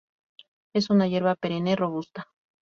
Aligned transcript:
Es 0.73 0.89
una 0.89 1.05
hierba 1.05 1.35
perenne, 1.35 1.75
robusta. 1.75 2.25